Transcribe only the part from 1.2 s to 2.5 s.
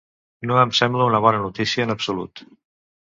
bona notícia en absolut.